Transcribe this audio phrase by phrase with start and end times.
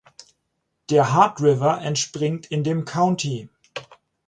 [0.89, 3.49] Der Heart River entspringt in dem County.